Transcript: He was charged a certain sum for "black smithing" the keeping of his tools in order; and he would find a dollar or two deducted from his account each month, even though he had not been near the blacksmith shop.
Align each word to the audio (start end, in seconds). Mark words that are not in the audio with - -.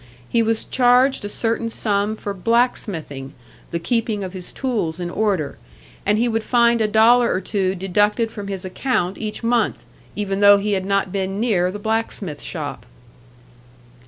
He 0.27 0.41
was 0.41 0.65
charged 0.65 1.23
a 1.23 1.29
certain 1.29 1.69
sum 1.69 2.15
for 2.15 2.33
"black 2.33 2.75
smithing" 2.75 3.35
the 3.69 3.77
keeping 3.77 4.23
of 4.23 4.33
his 4.33 4.51
tools 4.51 4.99
in 4.99 5.11
order; 5.11 5.59
and 6.07 6.17
he 6.17 6.27
would 6.27 6.43
find 6.43 6.81
a 6.81 6.87
dollar 6.87 7.31
or 7.31 7.39
two 7.39 7.75
deducted 7.75 8.31
from 8.31 8.47
his 8.47 8.65
account 8.65 9.19
each 9.19 9.43
month, 9.43 9.85
even 10.15 10.39
though 10.39 10.57
he 10.57 10.71
had 10.73 10.85
not 10.85 11.11
been 11.11 11.39
near 11.39 11.69
the 11.69 11.77
blacksmith 11.77 12.41
shop. 12.41 12.87